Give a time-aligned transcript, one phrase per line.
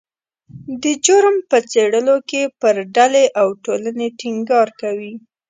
[0.83, 5.13] د جرم په څیړلو کې پر ډلې او ټولنې ټینګار کوي